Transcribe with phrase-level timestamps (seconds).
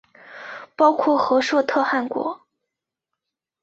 [0.75, 2.47] 包括和硕特汗国。